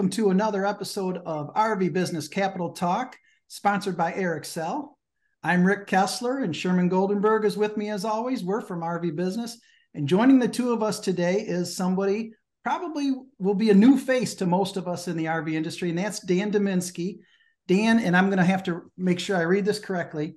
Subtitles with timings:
[0.00, 3.18] welcome to another episode of RV Business Capitol Talk,
[3.48, 4.94] sponsored by Airxcel.
[5.42, 8.42] I'm Rick Kessler, and Sherman Goldenberg is with me as always.
[8.42, 9.60] We're from RV Business,
[9.92, 12.32] and joining the two of us today is somebody
[12.64, 15.98] probably will be a new face to most of us in the RV industry, and
[15.98, 17.18] that's Dan Dominski.
[17.66, 20.36] Dan, and I'm going to have to make sure I read this correctly,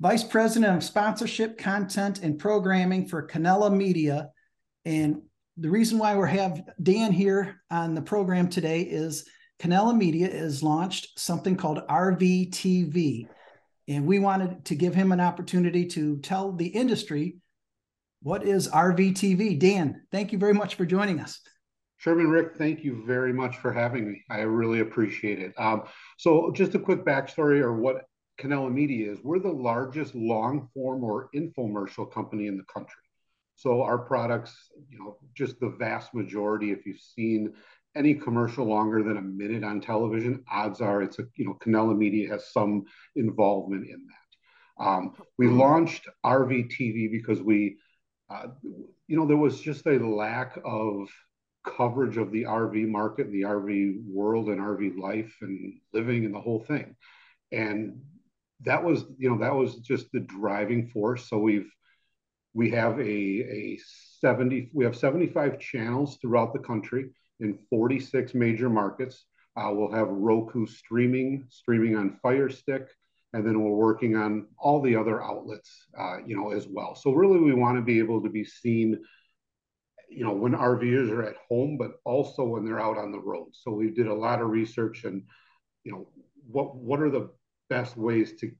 [0.00, 4.28] Vice President of Sponsorship, Content, and Programming for Cannella Media.
[4.84, 5.22] And
[5.60, 9.28] the reason why we have Dan here on the program today is
[9.60, 13.26] Cannella Media has launched something called RVTV.
[13.88, 17.38] And we wanted to give him an opportunity to tell the industry
[18.22, 19.58] what is RVTV.
[19.58, 21.40] Dan, thank you very much for joining us.
[21.96, 24.22] Sherman Rick, thank you very much for having me.
[24.30, 25.52] I really appreciate it.
[25.58, 25.82] Um,
[26.16, 28.04] so, just a quick backstory or what
[28.40, 29.18] Cannella Media is.
[29.24, 33.02] We're the largest long form or infomercial company in the country.
[33.58, 37.54] So our products, you know, just the vast majority, if you've seen
[37.96, 41.98] any commercial longer than a minute on television, odds are it's a, you know, Cannella
[41.98, 42.84] Media has some
[43.16, 44.84] involvement in that.
[44.86, 47.78] Um, we launched RV TV because we,
[48.30, 48.46] uh,
[49.08, 51.08] you know, there was just a lack of
[51.66, 56.40] coverage of the RV market, the RV world, and RV life and living and the
[56.40, 56.94] whole thing.
[57.50, 58.02] And
[58.60, 61.28] that was, you know, that was just the driving force.
[61.28, 61.68] So we've
[62.54, 63.78] we have a, a
[64.20, 67.10] 70, we have 75 channels throughout the country
[67.40, 69.24] in 46 major markets.
[69.56, 72.88] Uh, we'll have Roku streaming, streaming on Fire Stick,
[73.32, 76.94] and then we're working on all the other outlets, uh, you know, as well.
[76.94, 78.98] So really, we want to be able to be seen,
[80.08, 83.20] you know, when our viewers are at home, but also when they're out on the
[83.20, 83.48] road.
[83.52, 85.24] So we did a lot of research and,
[85.84, 86.08] you know,
[86.50, 87.30] what what are the
[87.68, 88.50] best ways to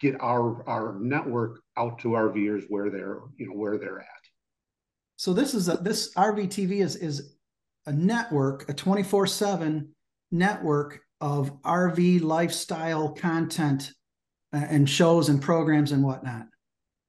[0.00, 4.06] get our our network out to our viewers where they're you know where they're at.
[5.16, 7.36] So this is a this RVTV is is
[7.86, 9.88] a network, a 24/7
[10.32, 13.92] network of RV lifestyle content
[14.52, 16.46] uh, and shows and programs and whatnot.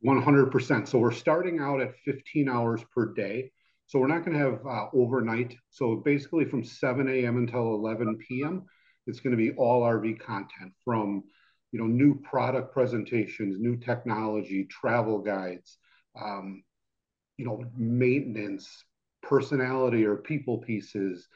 [0.06, 0.88] 100%.
[0.88, 3.52] So we're starting out at 15 hours per day.
[3.86, 5.56] So we're not going to have uh, overnight.
[5.70, 7.38] So basically from 7 a.m.
[7.38, 8.66] until 11 p.m.,
[9.06, 11.24] it's going to be all RV content from
[11.72, 15.78] you know, new product presentations, new technology, travel guides,
[16.22, 16.64] um,
[17.38, 18.84] you know, maintenance,
[19.22, 21.28] personality or people pieces,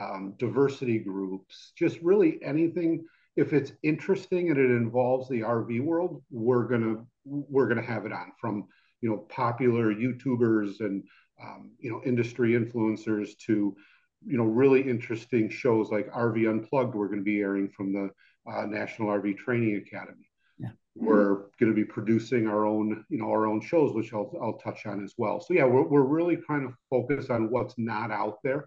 [0.00, 3.04] um, diversity groups, just really anything.
[3.36, 8.12] If it's interesting and it involves the RV world, we're gonna we're gonna have it
[8.12, 8.66] on from
[9.00, 11.02] you know popular YouTubers and
[11.42, 13.76] um, you know industry influencers to
[14.24, 16.94] you know really interesting shows like RV Unplugged.
[16.94, 18.10] We're going to be airing from the
[18.50, 20.28] uh, National RV Training Academy.
[20.58, 20.70] Yeah.
[20.94, 24.58] We're going to be producing our own, you know, our own shows, which I'll, I'll
[24.58, 25.40] touch on as well.
[25.40, 28.66] So yeah, we're, we're really trying to focus on what's not out there.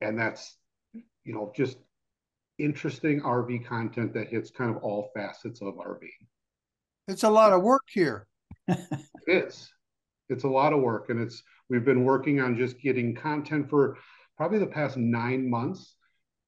[0.00, 0.56] And that's,
[0.92, 1.78] you know, just
[2.58, 6.08] interesting RV content that hits kind of all facets of RV.
[7.08, 8.26] It's a lot of work here.
[8.68, 8.78] it
[9.26, 9.70] is.
[10.28, 11.10] It's a lot of work.
[11.10, 13.96] And it's, we've been working on just getting content for
[14.36, 15.94] probably the past nine months.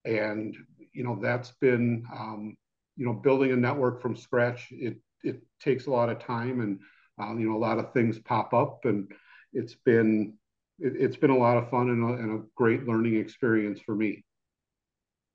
[0.05, 0.57] And,
[0.93, 2.57] you know, that's been, um,
[2.99, 6.81] you know, building a network from scratch, it it takes a lot of time and
[7.21, 9.11] uh, you know a lot of things pop up, and
[9.53, 10.35] it's been
[10.81, 13.95] it, has been a lot of fun and a, and a, great learning experience for
[13.95, 14.25] me.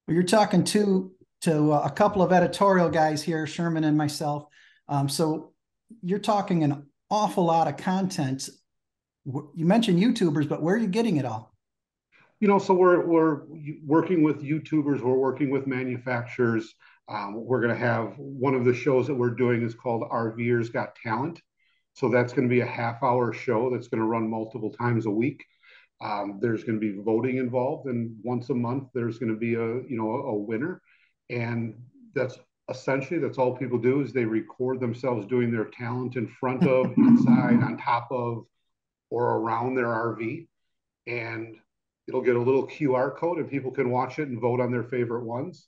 [0.07, 4.45] Well, you're talking to to a couple of editorial guys here, Sherman and myself.
[4.87, 5.53] Um, so
[6.01, 8.49] you're talking an awful lot of content.
[9.25, 11.53] You mentioned YouTubers, but where are you getting it all?
[12.41, 13.41] You know, so we're we're
[13.85, 16.75] working with YouTubers, we're working with manufacturers.
[17.09, 20.71] Um, we're going to have one of the shows that we're doing is called RVers
[20.71, 21.41] Got Talent.
[21.93, 25.05] So that's going to be a half hour show that's going to run multiple times
[25.05, 25.43] a week.
[26.01, 29.53] Um, there's going to be voting involved, and once a month there's going to be
[29.53, 30.81] a you know a, a winner,
[31.29, 31.75] and
[32.13, 32.37] that's
[32.69, 36.91] essentially that's all people do is they record themselves doing their talent in front of,
[36.97, 38.45] inside, on top of,
[39.11, 40.47] or around their RV,
[41.07, 41.55] and
[42.07, 44.83] it'll get a little QR code, and people can watch it and vote on their
[44.83, 45.67] favorite ones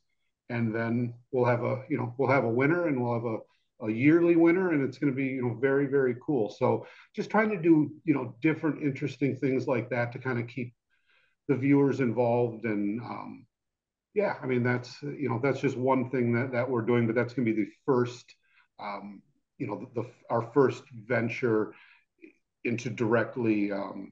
[0.49, 3.85] and then we'll have a you know we'll have a winner and we'll have a,
[3.87, 6.49] a yearly winner and it's going to be you know very very cool.
[6.49, 10.47] So just trying to do you know different interesting things like that to kind of
[10.47, 10.73] keep
[11.47, 13.45] the viewers involved and um,
[14.15, 17.13] yeah i mean that's you know that's just one thing that, that we're doing but
[17.13, 18.33] that's going to be the first
[18.79, 19.21] um,
[19.59, 21.73] you know the, the, our first venture
[22.63, 24.11] into directly um,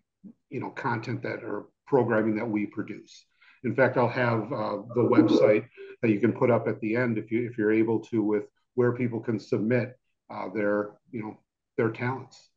[0.50, 3.25] you know content that or programming that we produce.
[3.63, 5.68] In fact, I'll have uh, the website
[6.04, 8.44] that you can put up at the end if you if you're able to with
[8.76, 9.98] where people can submit
[10.30, 11.40] uh, their you know
[11.78, 12.50] their talents.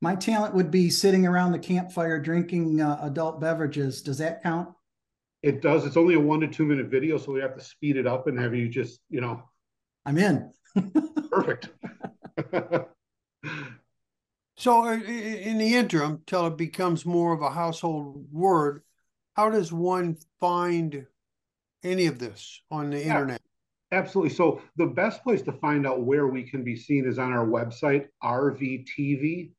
[0.00, 4.00] My talent would be sitting around the campfire drinking uh, adult beverages.
[4.00, 4.70] Does that count?
[5.42, 5.84] It does.
[5.84, 8.26] It's only a one to two minute video, so we have to speed it up
[8.26, 9.42] and have you just, you know.
[10.06, 10.50] I'm in.
[11.30, 11.68] perfect.
[14.56, 18.82] so, in the interim, till it becomes more of a household word,
[19.34, 21.06] how does one find
[21.82, 23.40] any of this on the yeah, internet?
[23.92, 24.34] Absolutely.
[24.34, 27.46] So, the best place to find out where we can be seen is on our
[27.46, 29.52] website, rvtv.tv.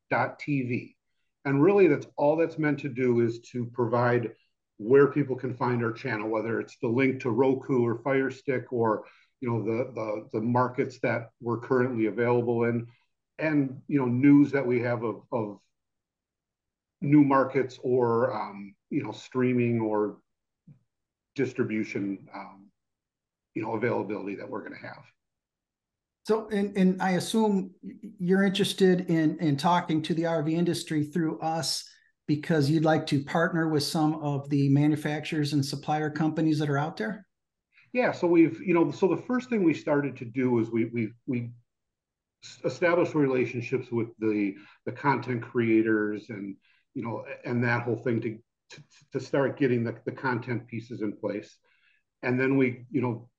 [1.44, 4.32] And really, that's all that's meant to do is to provide
[4.78, 8.72] where people can find our channel, whether it's the link to Roku or Fire Stick
[8.72, 9.04] or
[9.42, 12.88] you know the the, the markets that we're currently available in,
[13.40, 15.60] and you know news that we have of, of
[17.02, 20.18] new markets or um, you know streaming or
[21.36, 22.68] distribution um,
[23.54, 25.04] you know availability that we're going to have.
[26.24, 27.72] So, and, and I assume
[28.20, 31.84] you're interested in in talking to the RV industry through us
[32.28, 36.78] because you'd like to partner with some of the manufacturers and supplier companies that are
[36.78, 37.26] out there?
[37.92, 40.86] Yeah, so we've, you know, so the first thing we started to do is we
[40.86, 41.52] we we
[42.64, 44.56] established relationships with the
[44.86, 46.56] the content creators and
[46.94, 48.38] you know and that whole thing to
[48.72, 48.84] to,
[49.14, 51.58] to start getting the, the content pieces in place.
[52.24, 53.30] And then we, you know,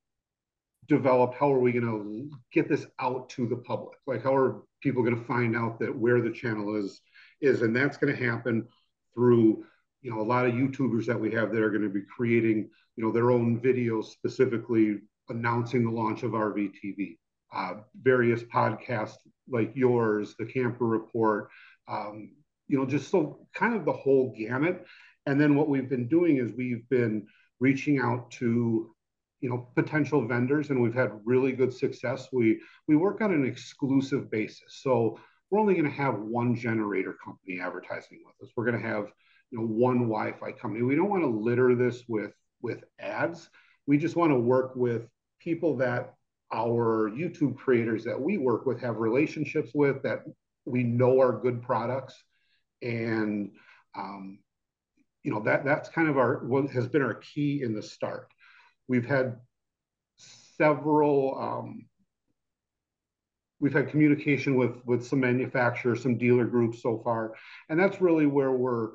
[0.87, 3.97] developed how are we going to get this out to the public?
[4.05, 7.01] Like how are people going to find out that where the channel is
[7.41, 8.67] is and that's going to happen
[9.13, 9.63] through
[10.01, 12.69] you know a lot of youtubers that we have that are going to be creating
[12.95, 17.17] you know their own videos specifically announcing the launch of rvtv
[17.55, 19.17] uh, various podcasts
[19.49, 21.49] like yours the camper report
[21.87, 22.31] um,
[22.67, 24.85] you know just so kind of the whole gamut
[25.25, 27.25] and then what we've been doing is we've been
[27.59, 28.93] reaching out to
[29.41, 33.45] you know potential vendors and we've had really good success we we work on an
[33.45, 35.17] exclusive basis so
[35.53, 38.51] we're only going to have one generator company advertising with us.
[38.57, 39.11] We're going to have
[39.51, 40.81] you know one Wi-Fi company.
[40.81, 42.31] We don't want to litter this with
[42.63, 43.51] with ads.
[43.85, 45.07] We just want to work with
[45.39, 46.15] people that
[46.51, 50.23] our YouTube creators that we work with have relationships with that
[50.65, 52.15] we know are good products,
[52.81, 53.51] and
[53.95, 54.39] um,
[55.23, 58.27] you know that that's kind of our what has been our key in the start.
[58.87, 59.37] We've had
[60.57, 61.85] several um,
[63.59, 67.33] we've had communication with with some manufacturers, some dealer groups so far,
[67.69, 68.89] and that's really where we're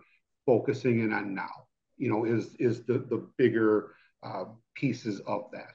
[0.44, 1.66] focusing in on now.
[1.96, 4.44] You know, is is the the bigger uh,
[4.74, 5.74] pieces of that.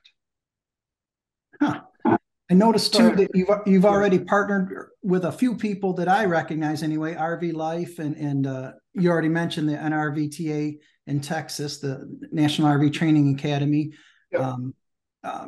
[2.53, 6.83] I noticed too that you've you've already partnered with a few people that I recognize
[6.83, 7.15] anyway.
[7.15, 10.77] RV Life and and uh, you already mentioned the NRVTA
[11.07, 13.93] in Texas, the National RV Training Academy.
[14.31, 14.41] Yep.
[14.41, 14.75] Um,
[15.23, 15.47] uh,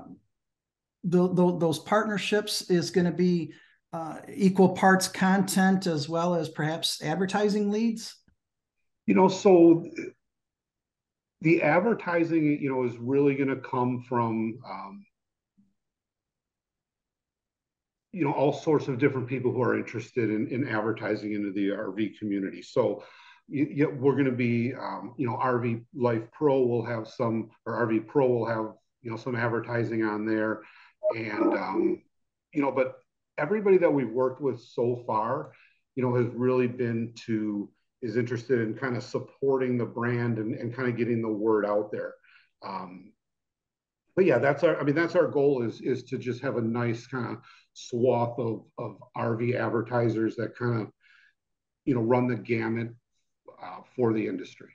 [1.04, 3.54] the, the, those partnerships is going to be
[3.94, 8.16] uh, equal parts content as well as perhaps advertising leads?
[9.06, 9.86] You know, so
[11.42, 15.05] the advertising, you know, is really going to come from, um,
[18.16, 21.70] you know, all sorts of different people who are interested in, in advertising into the
[21.70, 22.62] RV community.
[22.62, 23.04] So,
[23.48, 27.86] you, we're going to be, um, you know, RV Life Pro will have some, or
[27.86, 28.74] RV Pro will have,
[29.04, 30.62] you know, some advertising on there
[31.14, 32.02] and um,
[32.54, 33.00] you know, but
[33.38, 35.52] everybody that we've worked with so far,
[35.96, 37.70] you know, has really been to
[38.02, 41.66] is interested in kind of supporting the brand and, and kind of getting the word
[41.66, 42.14] out there.
[42.66, 43.14] Um,
[44.16, 44.80] but yeah, that's our.
[44.80, 47.42] I mean, that's our goal is is to just have a nice kind of
[47.76, 50.88] swath of of RV advertisers that kind of,
[51.86, 52.90] you know, run the gamut
[53.62, 54.70] uh, for the industry.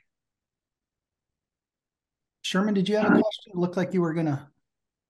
[2.43, 3.53] Sherman, did you have a question?
[3.53, 4.51] It looked like you were gonna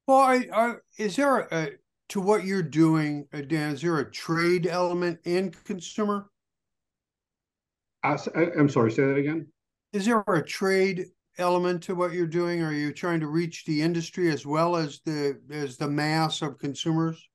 [0.07, 1.69] well, I, I, is there a,
[2.09, 3.73] to what you're doing, uh, Dan?
[3.73, 6.29] Is there a trade element in consumer?
[8.03, 8.91] I, I'm sorry.
[8.91, 9.47] Say that again.
[9.93, 11.05] Is there a trade
[11.37, 12.61] element to what you're doing?
[12.61, 16.57] Are you trying to reach the industry as well as the as the mass of
[16.57, 17.29] consumers?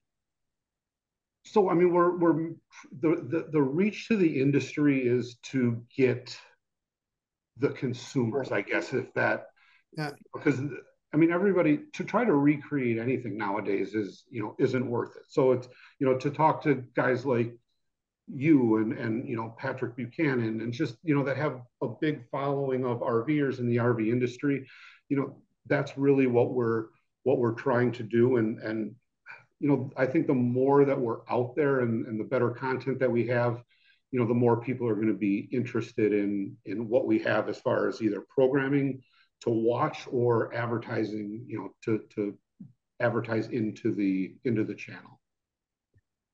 [1.46, 2.50] So I mean, we're we're
[3.00, 6.36] the the, the reach to the industry is to get
[7.58, 9.46] the consumers, I guess, if that
[9.96, 10.10] yeah.
[10.34, 10.60] because
[11.14, 15.22] I mean, everybody to try to recreate anything nowadays is, you know, isn't worth it.
[15.28, 17.54] So it's, you know, to talk to guys like
[18.28, 22.28] you and and you know Patrick Buchanan and just you know that have a big
[22.30, 24.66] following of RVers in the RV industry,
[25.08, 25.36] you know,
[25.66, 26.86] that's really what we're
[27.22, 28.36] what we're trying to do.
[28.36, 28.94] And and
[29.60, 32.98] you know, I think the more that we're out there and, and the better content
[33.00, 33.62] that we have,
[34.10, 37.48] you know, the more people are going to be interested in in what we have
[37.48, 39.02] as far as either programming
[39.42, 42.36] to watch or advertising, you know, to to
[43.00, 45.20] advertise into the into the channel.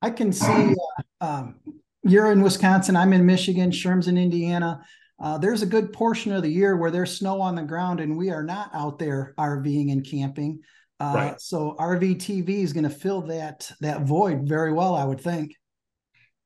[0.01, 0.75] I can see
[1.21, 1.55] uh, um,
[2.03, 2.95] you're in Wisconsin.
[2.95, 3.71] I'm in Michigan.
[3.71, 4.83] Sherm's in Indiana.
[5.19, 8.17] uh, there's a good portion of the year where there's snow on the ground and
[8.17, 10.59] we are not out there RVing and camping.
[10.99, 11.41] Uh, right.
[11.41, 15.55] So RVTV is going to fill that that void very well, I would think.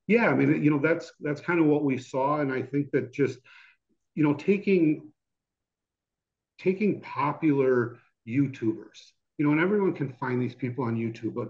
[0.08, 2.92] Yeah, I mean, you know, that's that's kind of what we saw, and I think
[2.92, 3.40] that just
[4.16, 5.12] you know taking
[6.60, 11.50] taking popular YouTubers, you know, and everyone can find these people on YouTube, but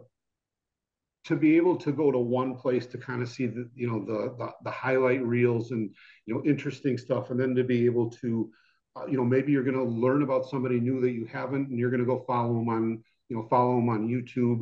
[1.25, 4.03] to be able to go to one place to kind of see the you know
[4.05, 5.93] the, the, the highlight reels and
[6.25, 8.49] you know interesting stuff and then to be able to
[8.97, 11.77] Uh, you know maybe you're going to learn about somebody new that you haven't and
[11.77, 14.61] you're going to go follow them on you know follow them on youtube.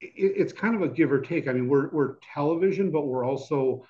[0.00, 1.48] It, it's kind of a give or take.
[1.48, 3.84] I mean we're we're television but we're also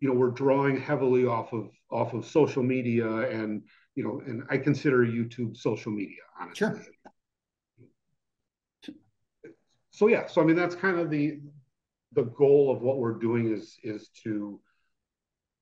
[0.00, 3.62] you know we're drawing heavily off of off of social media and
[3.94, 6.66] you know and i consider youtube social media honestly.
[6.66, 6.82] Sure.
[9.92, 11.40] So yeah, so I mean that's kind of the
[12.12, 14.58] the goal of what we're doing is is to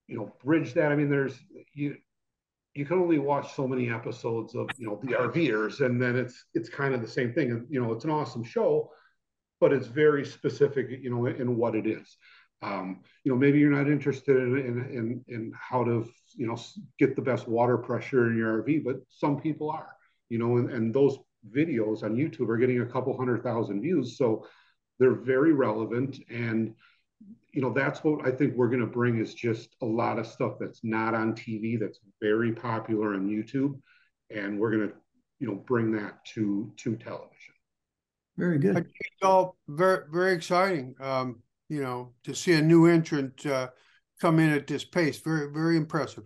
[0.07, 0.93] you know bridge that.
[0.93, 1.39] I mean, there's
[1.75, 1.97] you
[2.75, 6.45] you can only watch so many episodes of you know the RVers, and then it's
[6.55, 7.51] it's kind of the same thing.
[7.51, 8.91] And you know, it's an awesome show,
[9.61, 12.17] but it's very specific, you know, in, what it is.
[12.63, 16.59] Um, you know, maybe you're not interested in, in, in in how to you know
[16.99, 19.97] get the best water pressure in your RV, but some people are.
[20.29, 21.19] You know, and, and those
[21.53, 24.17] videos on YouTube are getting a couple hundred thousand views.
[24.17, 24.47] So
[25.01, 26.19] they're very relevant.
[26.31, 26.75] And,
[27.53, 30.27] you know, that's what I think we're going to bring is just a lot of
[30.27, 33.81] stuff that's not on TV that's very popular on YouTube.
[34.31, 34.95] And we're going to,
[35.41, 37.55] you know, bring that to, to television.
[38.37, 38.77] Very good.
[38.77, 38.89] it's
[39.23, 40.95] All very, very exciting.
[41.01, 43.69] Um, you know, to see a new entrant uh,
[44.21, 45.19] come in at this pace.
[45.19, 46.25] Very, very impressive.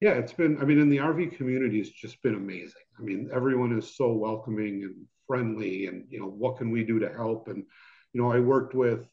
[0.00, 2.82] Yeah, it's been, I mean, in the RV community, it's just been amazing.
[2.98, 6.98] I mean, everyone is so welcoming and friendly, and you know, what can we do
[6.98, 7.48] to help?
[7.48, 7.64] And
[8.12, 9.06] you know, I worked with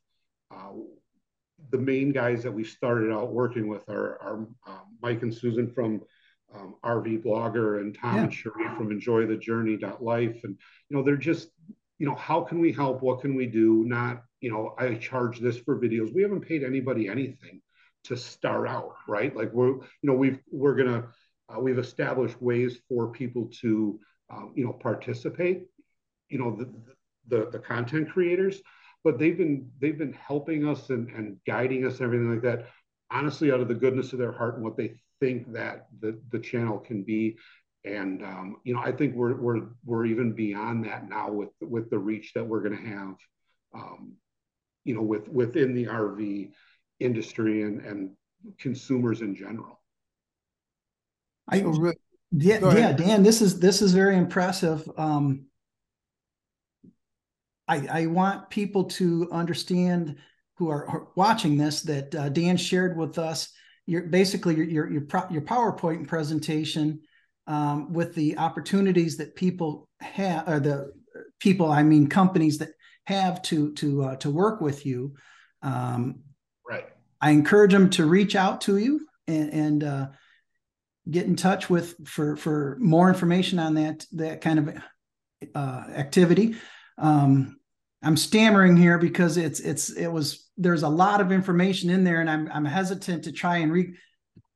[0.52, 0.72] uh,
[1.72, 5.70] the main guys that we started out working with are, are uh, Mike and Susan
[5.70, 6.02] from
[6.56, 8.24] um, RV Blogger and Tom yeah.
[8.24, 10.58] and Cherie from Enjoy the Journey Life, and
[10.90, 11.50] you know, they're just
[12.00, 13.02] you know, how can we help?
[13.02, 13.84] What can we do?
[13.86, 16.14] Not you know, I charge this for videos.
[16.14, 17.62] We haven't paid anybody anything
[18.06, 19.36] to start out, right?
[19.36, 21.10] Like we're you know we've we're gonna
[21.50, 25.66] uh, we've established ways for people to, um, you know, participate.
[26.30, 26.70] You know, the,
[27.28, 28.62] the, the content creators,
[29.04, 32.68] but they've been they've been helping us and, and guiding us and everything like that.
[33.12, 36.40] Honestly, out of the goodness of their heart and what they think that the the
[36.40, 37.38] channel can be.
[37.86, 41.90] And um, you know, I think we're we're we're even beyond that now with with
[41.90, 43.16] the reach that we're going to have.
[43.74, 44.14] Um,
[44.84, 46.52] you know, with within the RV
[47.00, 48.12] industry and and
[48.58, 49.82] consumers in general.
[51.48, 51.62] I
[52.32, 54.90] yeah yeah Dan, this is this is very impressive.
[54.98, 55.46] Um,
[57.70, 60.18] I I want people to understand
[60.58, 63.50] who are watching this that uh, Dan shared with us.
[63.86, 67.02] Your basically your your your, pro, your PowerPoint presentation
[67.48, 70.92] um, with the opportunities that people have, or the
[71.40, 72.70] people I mean companies that
[73.06, 75.14] have to to uh, to work with you.
[75.62, 76.24] Um,
[76.68, 76.88] right.
[77.22, 80.08] I encourage them to reach out to you and, and uh,
[81.10, 84.78] get in touch with for for more information on that that kind of
[85.56, 86.56] uh, activity.
[86.98, 87.59] Um,
[88.02, 92.22] I'm stammering here because it's it's it was there's a lot of information in there,
[92.22, 93.94] and I'm I'm hesitant to try and re,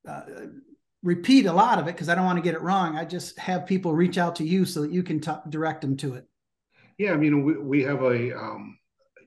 [0.07, 0.21] uh,
[1.01, 2.95] repeat a lot of it because I don't want to get it wrong.
[2.95, 5.97] I just have people reach out to you so that you can t- direct them
[5.97, 6.25] to it.
[6.97, 8.77] Yeah, I mean we we have a um,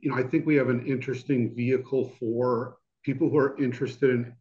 [0.01, 4.35] you know I think we have an interesting vehicle for people who are interested in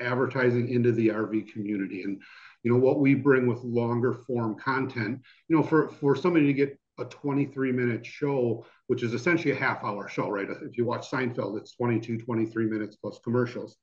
[0.00, 2.02] advertising into the RV community.
[2.04, 2.20] And
[2.62, 5.20] you know what we bring with longer form content.
[5.48, 9.56] You know, for for somebody to get a 23 minute show, which is essentially a
[9.56, 10.48] half hour show, right?
[10.62, 13.76] If you watch Seinfeld, it's 22, 23 minutes plus commercials.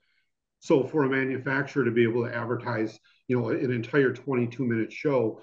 [0.59, 4.91] So for a manufacturer to be able to advertise, you know, an entire 22 minute
[4.91, 5.41] show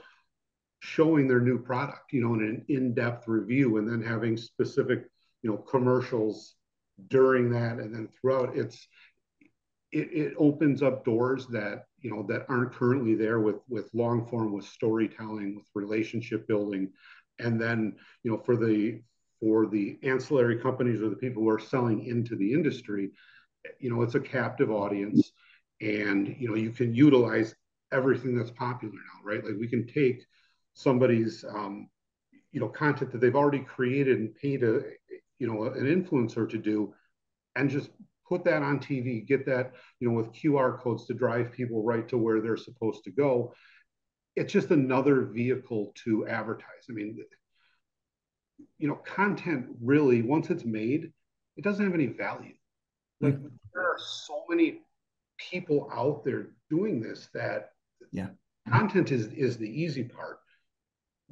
[0.80, 5.04] showing their new product, you know, in an in-depth review and then having specific,
[5.42, 6.54] you know, commercials
[7.08, 8.86] during that and then throughout, it's
[9.94, 14.26] it, it opens up doors that you know that aren't currently there with with long
[14.26, 16.90] form with storytelling with relationship building
[17.38, 19.00] and then you know for the
[19.40, 23.10] for the ancillary companies or the people who are selling into the industry
[23.78, 25.32] you know it's a captive audience
[25.80, 27.54] and you know you can utilize
[27.92, 30.24] everything that's popular now right like we can take
[30.74, 31.88] somebody's um,
[32.52, 34.82] you know content that they've already created and paid a
[35.38, 36.92] you know an influencer to do
[37.56, 37.90] and just
[38.28, 42.08] put that on TV, get that, you know, with QR codes to drive people right
[42.08, 43.54] to where they're supposed to go.
[44.36, 46.86] It's just another vehicle to advertise.
[46.90, 47.18] I mean,
[48.78, 51.12] you know, content really, once it's made,
[51.56, 52.54] it doesn't have any value.
[53.20, 53.48] Like mm-hmm.
[53.72, 54.80] there are so many
[55.38, 57.70] people out there doing this that
[58.12, 58.28] yeah
[58.68, 60.38] content is is the easy part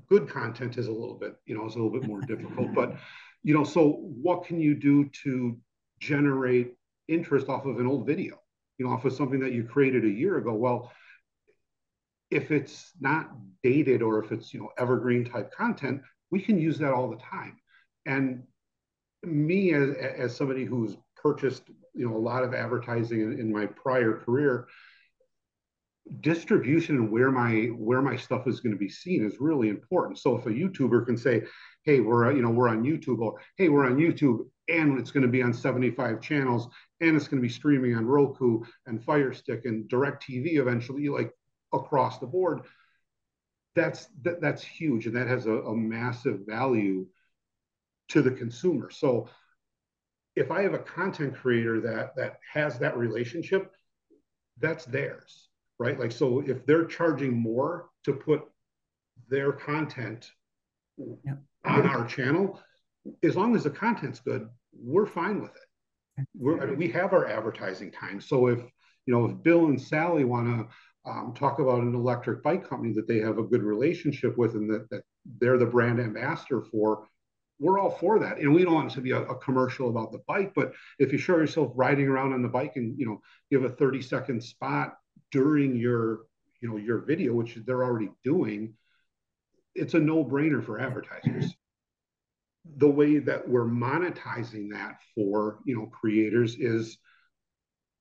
[0.09, 2.97] good content is a little bit you know is a little bit more difficult but
[3.43, 3.93] you know so
[4.23, 5.57] what can you do to
[6.01, 6.75] generate
[7.09, 8.41] interest off of an old video
[8.79, 10.93] you know off of something that you created a year ago well
[12.33, 13.31] if it's not
[13.63, 17.19] dated or if it's you know evergreen type content we can use that all the
[17.19, 17.59] time.
[18.07, 18.43] And
[19.23, 21.63] me as as somebody who's purchased
[21.95, 24.67] you know a lot of advertising in, in my prior career
[26.21, 30.19] distribution and where my where my stuff is going to be seen is really important.
[30.19, 31.43] So if a youtuber can say
[31.85, 35.27] hey we're you know we're on youtube or hey we're on youtube and it's going
[35.27, 36.69] to be on 75 channels
[37.01, 41.09] and it's going to be streaming on roku and fire stick and direct tv eventually
[41.09, 41.33] like
[41.73, 42.63] across the board
[43.75, 47.07] that's that, that's huge and that has a, a massive value
[48.09, 49.29] to the consumer so
[50.37, 53.73] if i have a content creator that that has that relationship
[54.59, 55.49] that's theirs
[55.83, 55.99] right?
[55.99, 58.43] Like, so if they're charging more to put
[59.29, 60.31] their content
[60.97, 61.35] yeah.
[61.65, 62.61] on our channel,
[63.25, 66.29] as long as the content's good, we're fine with it.
[66.63, 68.21] I mean, we have our advertising time.
[68.21, 68.61] So if,
[69.07, 72.93] you know, if Bill and Sally want to um, talk about an electric bike company
[72.95, 75.03] that they have a good relationship with and that, that
[75.41, 77.07] they're the brand ambassador for,
[77.59, 78.39] we're all for that.
[78.39, 81.13] And we don't want it to be a, a, commercial about the bike, but if
[81.13, 84.43] you show yourself riding around on the bike and, you know, give a 30 second
[84.43, 84.97] spot
[85.31, 86.21] during your
[86.63, 88.73] you know your video which they're already doing
[89.75, 91.53] it's a no-brainer for advertisers
[92.77, 96.99] the way that we're monetizing that for you know creators is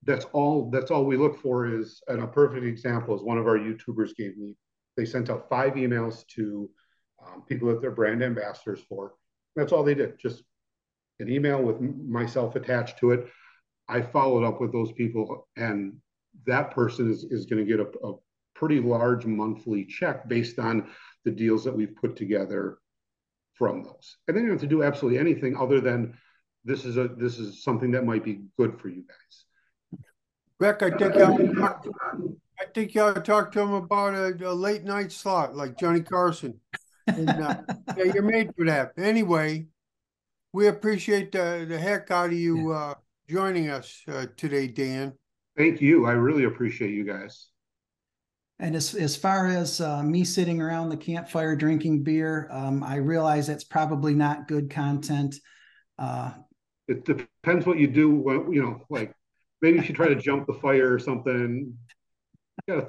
[0.04, 3.48] that's all that's all we look for is and a perfect example is one of
[3.48, 4.56] our youtubers gave me
[4.98, 6.70] they sent out five emails to
[7.26, 9.14] um, people that they're brand ambassadors for
[9.56, 10.44] that's all they did just
[11.20, 13.28] an email with myself attached to it
[13.88, 15.94] i followed up with those people and
[16.46, 18.16] that person is, is going to get a, a
[18.56, 20.88] pretty large monthly check based on
[21.26, 22.78] the deals that we've put together
[23.54, 24.18] from those.
[24.28, 26.18] And then you don't have to do absolutely anything other than
[26.64, 29.46] this is a this is something that might be good for you guys.
[30.62, 31.74] Rick, I think y'all,
[32.60, 35.76] I think you ought to talk to him about a, a late night slot like
[35.80, 36.60] Johnny Carson.
[37.08, 37.62] And, uh,
[37.98, 38.92] yeah, you're made for that.
[38.96, 39.66] Anyway,
[40.54, 42.94] we appreciate the, the heck out of you uh,
[43.28, 45.14] joining us uh, today, Dan.
[45.58, 46.06] Thank you.
[46.06, 47.48] I really appreciate you guys.
[48.60, 52.98] And as, as far as uh, me sitting around the campfire drinking beer, um, I
[52.98, 55.38] realize that's probably not good content.
[55.98, 56.34] Uh,
[56.88, 58.12] it depends what you do.
[58.12, 59.16] When, you know, like
[59.62, 61.78] maybe if you try to jump the fire or something.
[62.68, 62.84] Th-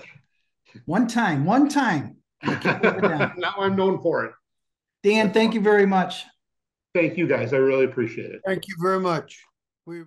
[0.86, 2.16] one time, one time.
[2.42, 4.32] now I'm known for it.
[5.02, 5.56] Dan, that's thank fun.
[5.56, 6.24] you very much.
[6.94, 7.52] Thank you guys.
[7.52, 8.40] I really appreciate it.
[8.44, 9.42] Thank you very much.
[9.86, 10.04] We